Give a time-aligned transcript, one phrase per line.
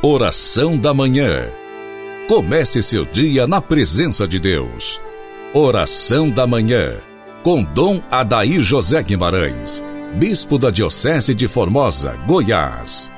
[0.00, 1.48] Oração da Manhã.
[2.28, 5.00] Comece seu dia na presença de Deus.
[5.52, 7.00] Oração da Manhã.
[7.42, 9.82] Com Dom Adair José Guimarães,
[10.14, 13.10] Bispo da Diocese de Formosa, Goiás.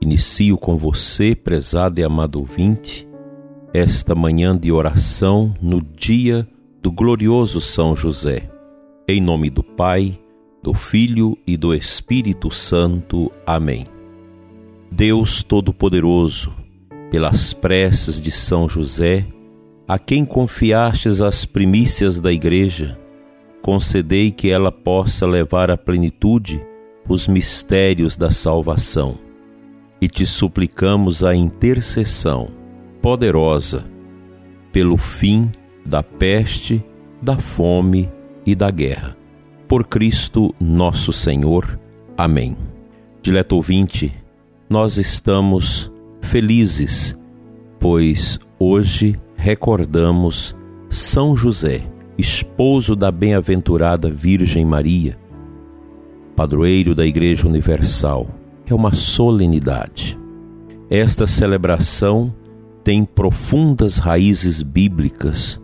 [0.00, 3.06] Inicio com você, prezado e amado ouvinte,
[3.74, 6.48] esta manhã de oração no dia
[6.82, 8.50] do glorioso São José.
[9.06, 10.18] Em nome do Pai,
[10.62, 13.30] do Filho e do Espírito Santo.
[13.46, 13.84] Amém.
[14.90, 16.54] Deus Todo-Poderoso,
[17.10, 19.26] pelas preces de São José,
[19.86, 22.98] a quem confiastes as primícias da Igreja,
[23.60, 26.64] concedei que ela possa levar à plenitude
[27.06, 29.18] os mistérios da salvação.
[30.00, 32.48] E te suplicamos a intercessão
[33.02, 33.84] poderosa
[34.72, 35.50] pelo fim
[35.90, 36.82] da peste,
[37.20, 38.08] da fome
[38.46, 39.16] e da guerra.
[39.66, 41.78] Por Cristo nosso Senhor.
[42.16, 42.56] Amém.
[43.20, 44.12] Dileto ouvinte,
[44.68, 45.90] nós estamos
[46.22, 47.18] felizes,
[47.80, 50.56] pois hoje recordamos
[50.88, 51.82] São José,
[52.16, 55.18] esposo da bem-aventurada Virgem Maria,
[56.36, 58.28] padroeiro da Igreja Universal.
[58.64, 60.16] É uma solenidade.
[60.88, 62.32] Esta celebração
[62.84, 65.60] tem profundas raízes bíblicas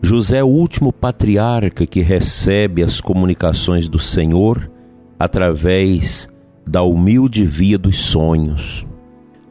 [0.00, 4.70] José é o último patriarca que recebe as comunicações do Senhor
[5.18, 6.28] através
[6.66, 8.86] da humilde via dos sonhos.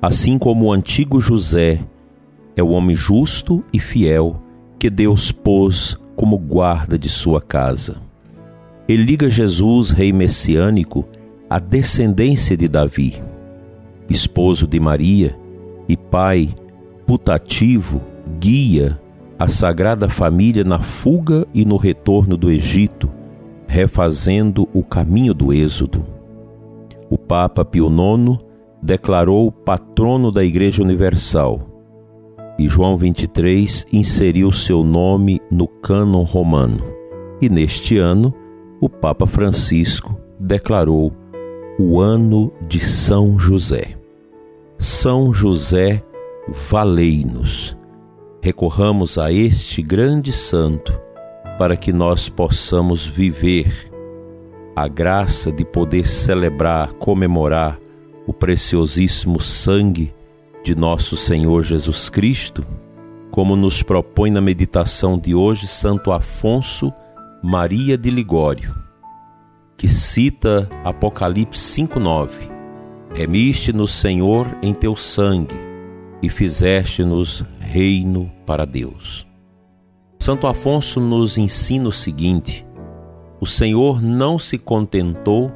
[0.01, 1.81] Assim como o antigo José
[2.55, 4.41] é o homem justo e fiel
[4.79, 7.97] que Deus pôs como guarda de sua casa.
[8.87, 11.05] Ele liga Jesus, rei messiânico,
[11.49, 13.21] à descendência de Davi,
[14.09, 15.37] esposo de Maria
[15.89, 16.55] e pai
[17.05, 18.01] putativo,
[18.39, 18.97] guia
[19.39, 23.09] a Sagrada Família na fuga e no retorno do Egito,
[23.67, 26.03] refazendo o caminho do Êxodo.
[27.09, 28.39] O Papa Pio IX
[28.81, 31.61] declarou patrono da Igreja Universal
[32.57, 36.83] e João 23 inseriu seu nome no cânon romano.
[37.39, 38.33] E neste ano,
[38.81, 41.13] o Papa Francisco declarou
[41.79, 43.95] o ano de São José.
[44.79, 46.03] São José,
[46.69, 47.77] valei-nos
[48.47, 50.97] recorramos a este grande santo
[51.59, 53.91] para que nós possamos viver
[54.73, 57.77] a graça de poder celebrar, comemorar
[58.25, 60.13] o preciosíssimo sangue
[60.63, 62.65] de nosso Senhor Jesus Cristo,
[63.31, 66.93] como nos propõe na meditação de hoje Santo Afonso
[67.43, 68.73] Maria de Ligório,
[69.75, 72.49] que cita Apocalipse 5:9.
[73.13, 75.66] Remiste-nos, Senhor, em teu sangue
[76.21, 79.27] e fizeste-nos reino para Deus.
[80.19, 82.65] Santo Afonso nos ensina o seguinte:
[83.39, 85.49] o Senhor não se contentou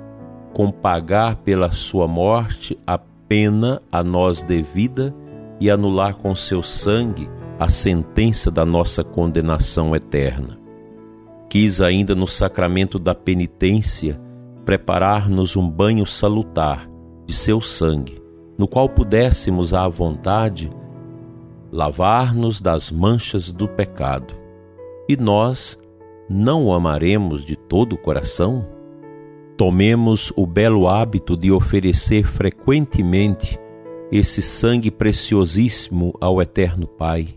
[0.54, 5.16] com pagar pela sua morte a pena a nós devida
[5.60, 7.30] e anular com seu sangue
[7.60, 10.60] a sentença da nossa condenação eterna.
[11.50, 14.20] Quis ainda no sacramento da penitência
[14.66, 16.90] preparar-nos um banho salutar
[17.26, 18.21] de seu sangue
[18.58, 20.72] no qual pudéssemos à vontade
[21.72, 24.36] lavar-nos das manchas do pecado.
[25.08, 25.80] E nós
[26.30, 28.68] não o amaremos de todo o coração?
[29.58, 33.60] Tomemos o belo hábito de oferecer frequentemente
[34.12, 37.30] esse sangue preciosíssimo ao Eterno Pai,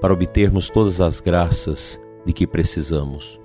[0.00, 3.40] para obtermos todas as graças de que precisamos.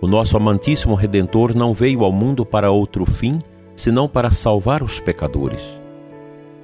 [0.00, 3.40] O nosso amantíssimo Redentor não veio ao mundo para outro fim,
[3.76, 5.81] senão para salvar os pecadores.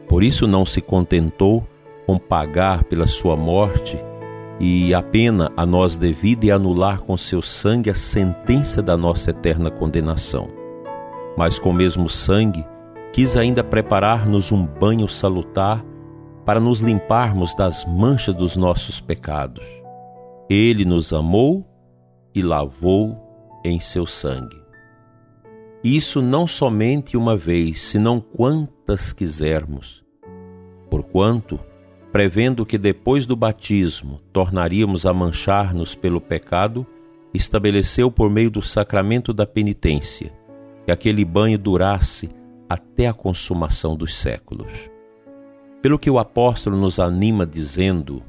[0.08, 1.66] Por isso não se contentou
[2.06, 4.02] com pagar pela sua morte
[4.58, 9.30] e a pena a nós devida e anular com seu sangue a sentença da nossa
[9.30, 10.48] eterna condenação.
[11.36, 12.64] Mas com o mesmo sangue
[13.12, 15.84] quis ainda preparar-nos um banho salutar
[16.44, 19.66] para nos limparmos das manchas dos nossos pecados.
[20.48, 21.66] Ele nos amou
[22.34, 23.16] e lavou
[23.64, 24.67] em seu sangue.
[25.82, 30.04] Isso não somente uma vez, senão quantas quisermos.
[30.90, 31.60] Porquanto,
[32.10, 36.86] prevendo que depois do batismo tornaríamos a manchar-nos pelo pecado,
[37.32, 40.32] estabeleceu por meio do sacramento da penitência
[40.84, 42.30] que aquele banho durasse
[42.66, 44.90] até a consumação dos séculos.
[45.82, 48.22] Pelo que o apóstolo nos anima dizendo: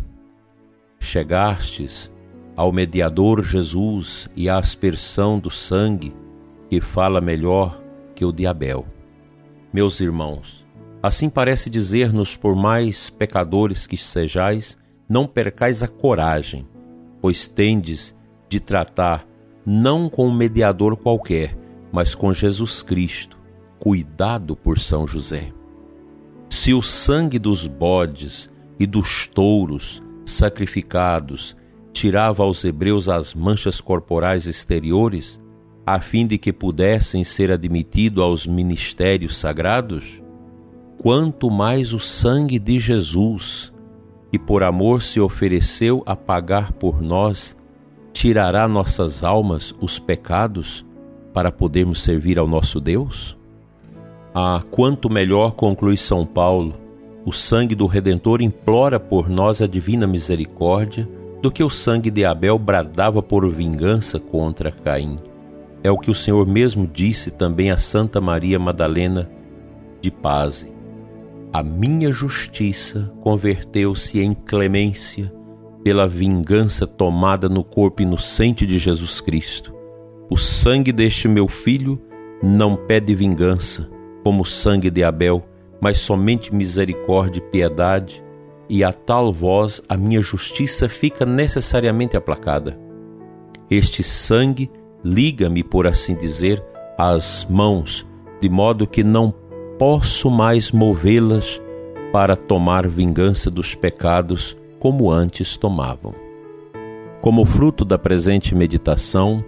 [1.00, 2.12] Chegastes
[2.58, 6.14] ao mediador Jesus e à aspersão do sangue
[6.70, 7.82] que fala melhor
[8.16, 8.86] que o de Abel.
[9.74, 10.66] Meus irmãos,
[11.02, 14.78] assim parece dizer-nos, por mais pecadores que sejais,
[15.08, 16.68] não percais a coragem,
[17.20, 18.16] pois tendes
[18.48, 19.28] de tratar
[19.66, 21.58] não com um mediador qualquer,
[21.92, 23.38] mas com Jesus Cristo,
[23.80, 25.52] cuidado por São José.
[26.50, 28.50] Se o sangue dos bodes
[28.80, 31.56] e dos touros sacrificados
[31.92, 35.40] tirava aos hebreus as manchas corporais exteriores,
[35.96, 40.22] a fim de que pudessem ser admitidos aos ministérios sagrados,
[41.00, 43.74] quanto mais o sangue de Jesus,
[44.32, 47.58] que por amor se ofereceu a pagar por nós,
[48.14, 50.86] tirará nossas almas os pecados
[51.34, 53.36] para podermos servir ao nosso Deus?
[54.32, 56.76] Ah, quanto melhor, conclui São Paulo,
[57.26, 61.10] o sangue do Redentor implora por nós a divina misericórdia
[61.42, 65.18] do que o sangue de Abel bradava por vingança contra Caim.
[65.84, 69.30] É o que o Senhor mesmo disse também a Santa Maria Madalena
[70.02, 70.68] de Paz.
[71.54, 75.34] A minha justiça converteu-se em clemência
[75.84, 79.74] pela vingança tomada no corpo inocente de Jesus Cristo.
[80.30, 82.00] O sangue deste meu filho
[82.44, 83.90] não pede vingança,
[84.24, 85.44] como o sangue de Abel,
[85.82, 88.24] mas somente misericórdia e piedade,
[88.70, 92.78] e a tal voz a minha justiça fica necessariamente aplacada.
[93.72, 94.70] Este sangue
[95.04, 96.64] liga-me, por assim dizer,
[96.98, 98.06] às mãos,
[98.42, 99.34] de modo que não
[99.78, 101.62] posso mais movê-las
[102.12, 106.14] para tomar vingança dos pecados como antes tomavam.
[107.22, 109.44] Como fruto da presente meditação,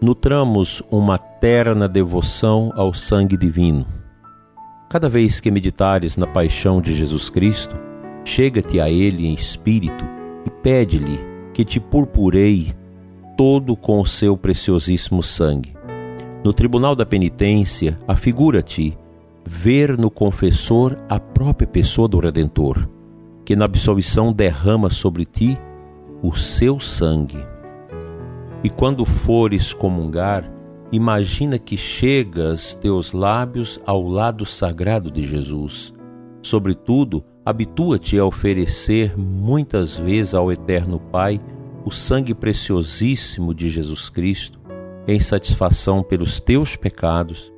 [0.00, 3.86] nutramos uma terna devoção ao sangue divino
[4.94, 7.76] Cada vez que meditares na paixão de Jesus Cristo,
[8.24, 10.04] chega-te a Ele em espírito
[10.46, 11.18] e pede-lhe
[11.52, 12.72] que te purpurei
[13.36, 15.74] todo com o seu preciosíssimo sangue.
[16.44, 18.96] No tribunal da penitência, afigura-te
[19.46, 22.88] ver no confessor a própria pessoa do Redentor,
[23.44, 25.58] que na absolvição derrama sobre ti
[26.22, 27.44] o seu sangue.
[28.62, 30.50] E quando fores comungar,
[30.94, 35.92] Imagina que chegas teus lábios ao lado sagrado de Jesus.
[36.40, 41.40] Sobretudo, habitua-te a oferecer muitas vezes ao Eterno Pai
[41.84, 44.58] o sangue preciosíssimo de Jesus Cristo,
[45.06, 47.52] em satisfação pelos teus pecados,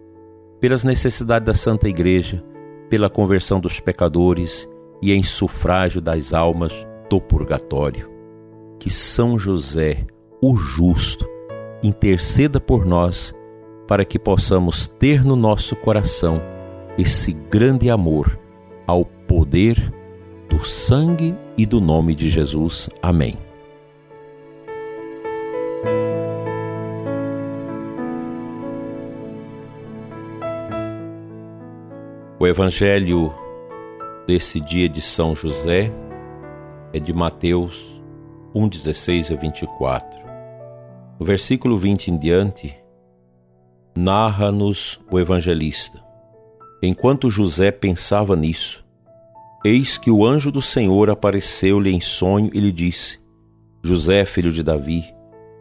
[0.61, 2.43] pelas necessidades da Santa Igreja,
[2.91, 4.69] pela conversão dos pecadores
[5.01, 8.11] e em sufrágio das almas do purgatório.
[8.79, 10.07] Que São José,
[10.43, 11.29] o justo,
[11.83, 13.35] interceda por nós
[13.87, 16.41] para que possamos ter no nosso coração
[16.99, 18.39] esse grande amor
[18.87, 19.93] ao poder
[20.49, 22.89] do sangue e do nome de Jesus.
[23.03, 23.46] Amém.
[32.39, 33.33] O evangelho
[34.27, 35.91] desse dia de São José
[36.93, 38.03] é de Mateus
[38.55, 40.21] 1, 16 a 24.
[41.19, 42.77] No versículo 20 em diante,
[43.97, 45.99] narra-nos o evangelista.
[46.83, 48.85] Enquanto José pensava nisso,
[49.65, 53.19] eis que o anjo do Senhor apareceu-lhe em sonho e lhe disse:
[53.83, 55.05] José, filho de Davi,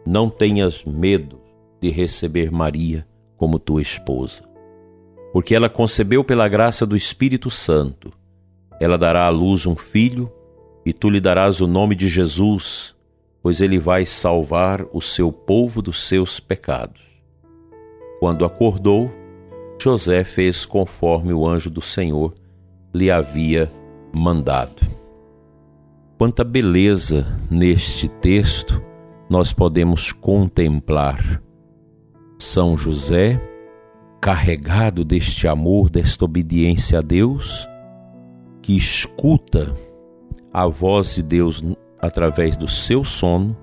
[0.06, 1.40] não tenhas medo
[1.80, 4.44] de receber Maria como tua esposa,
[5.36, 8.10] porque ela concebeu pela graça do Espírito Santo.
[8.80, 10.32] Ela dará à luz um filho,
[10.82, 12.96] e tu lhe darás o nome de Jesus
[13.46, 17.00] pois ele vai salvar o seu povo dos seus pecados.
[18.18, 19.08] Quando acordou,
[19.80, 22.34] José fez conforme o anjo do Senhor
[22.92, 23.72] lhe havia
[24.18, 24.82] mandado.
[26.18, 28.82] Quanta beleza neste texto
[29.30, 31.40] nós podemos contemplar.
[32.40, 33.40] São José,
[34.20, 37.68] carregado deste amor, desta obediência a Deus,
[38.62, 39.74] que escuta
[40.52, 41.62] a voz de Deus
[42.00, 43.56] através do seu sono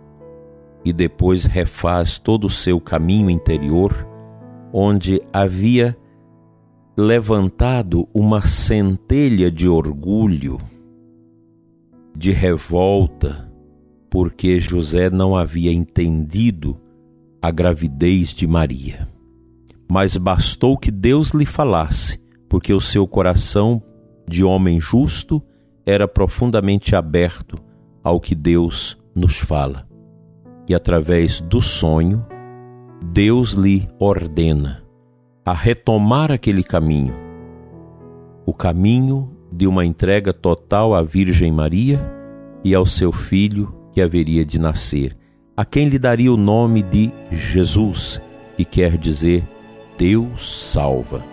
[0.85, 4.07] e depois refaz todo o seu caminho interior,
[4.71, 5.97] onde havia
[6.95, 10.57] levantado uma centelha de orgulho,
[12.15, 13.51] de revolta,
[14.09, 16.79] porque José não havia entendido
[17.41, 19.12] a gravidez de Maria.
[19.89, 23.81] Mas bastou que Deus lhe falasse, porque o seu coração
[24.27, 25.41] de homem justo
[25.85, 27.57] era profundamente aberto
[28.03, 29.87] ao que Deus nos fala.
[30.67, 32.25] E através do sonho,
[33.01, 34.83] Deus lhe ordena
[35.45, 37.13] a retomar aquele caminho,
[38.45, 42.01] o caminho de uma entrega total à Virgem Maria
[42.63, 45.17] e ao seu filho que haveria de nascer,
[45.55, 48.21] a quem lhe daria o nome de Jesus,
[48.55, 49.43] que quer dizer
[49.97, 51.23] Deus salva.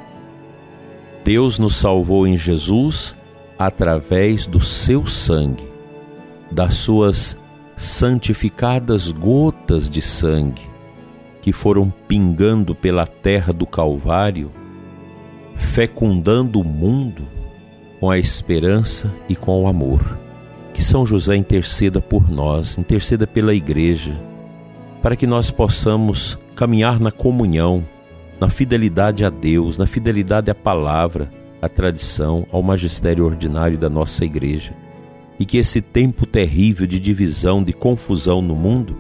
[1.25, 3.17] Deus nos salvou em Jesus
[3.59, 5.71] através do seu sangue
[6.51, 7.37] das suas
[7.77, 10.69] santificadas gotas de sangue,
[11.41, 14.51] que foram pingando pela terra do Calvário,
[15.55, 17.23] fecundando o mundo
[17.99, 20.19] com a esperança e com o amor.
[20.75, 24.19] Que São José interceda por nós, interceda pela igreja,
[25.03, 27.85] para que nós possamos caminhar na comunhão,
[28.41, 31.31] na fidelidade a Deus, na fidelidade à palavra,
[31.61, 34.75] à tradição, ao magistério ordinário da nossa igreja.
[35.39, 38.97] E que esse tempo terrível de divisão, de confusão no mundo,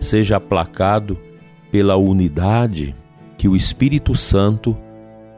[0.00, 1.16] seja aplacado
[1.70, 2.94] pela unidade
[3.38, 4.76] que o Espírito Santo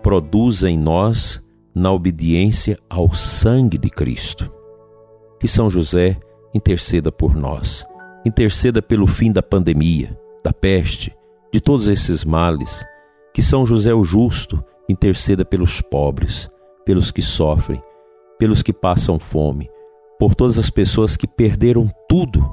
[0.02, 1.42] produz em nós
[1.74, 4.50] na obediência ao sangue de Cristo.
[5.38, 6.18] Que São José
[6.54, 7.84] interceda por nós,
[8.24, 11.14] interceda pelo fim da pandemia, da peste,
[11.52, 12.84] de todos esses males.
[13.34, 16.48] Que São José o Justo interceda pelos pobres,
[16.84, 17.82] pelos que sofrem,
[18.38, 19.68] pelos que passam fome,
[20.20, 22.48] por todas as pessoas que perderam tudo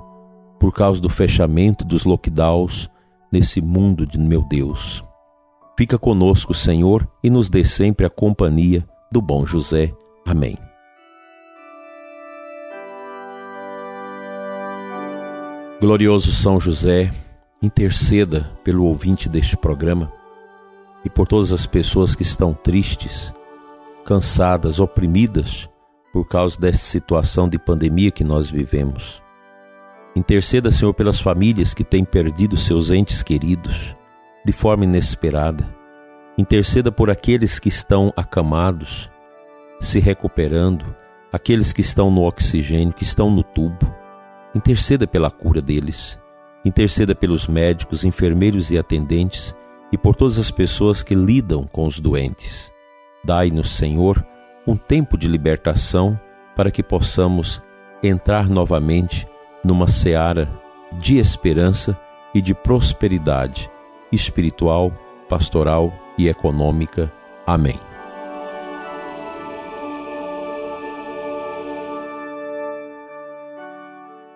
[0.59, 2.89] por causa do fechamento dos lockdowns
[3.31, 5.03] nesse mundo de meu Deus.
[5.77, 9.93] Fica conosco, Senhor, e nos dê sempre a companhia do bom José.
[10.25, 10.57] Amém.
[15.79, 17.11] Glorioso São José,
[17.61, 20.11] interceda pelo ouvinte deste programa
[21.03, 23.33] e por todas as pessoas que estão tristes,
[24.05, 25.69] cansadas, oprimidas
[26.13, 29.21] por causa dessa situação de pandemia que nós vivemos.
[30.15, 33.95] Interceda, Senhor, pelas famílias que têm perdido seus entes queridos
[34.45, 35.81] de forma inesperada
[36.37, 39.11] Interceda por aqueles que estão acamados,
[39.81, 40.85] se recuperando,
[41.31, 43.93] aqueles que estão no oxigênio, que estão no tubo.
[44.55, 46.19] Interceda pela cura deles.
[46.63, 49.55] Interceda pelos médicos, enfermeiros e atendentes
[49.91, 52.71] e por todas as pessoas que lidam com os doentes.
[53.23, 54.25] Dai-nos, Senhor,
[54.65, 56.19] um tempo de libertação
[56.55, 57.61] para que possamos
[58.01, 59.27] entrar novamente
[59.63, 60.49] numa seara
[60.93, 61.97] de esperança
[62.33, 63.69] e de prosperidade
[64.11, 64.91] espiritual,
[65.29, 67.11] pastoral e econômica.
[67.45, 67.79] Amém.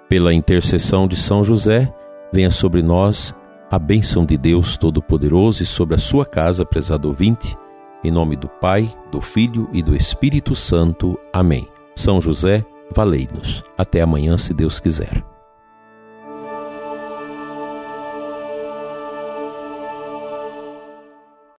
[0.08, 1.94] Pela intercessão de São José,
[2.32, 3.36] venha sobre nós
[3.70, 7.58] a bênção de Deus Todo-Poderoso e sobre a sua casa, prezado ouvinte,
[8.04, 11.18] em nome do Pai, do Filho e do Espírito Santo.
[11.34, 11.68] Amém.
[11.96, 13.64] São José, valei-nos.
[13.78, 15.35] Até amanhã, se Deus quiser.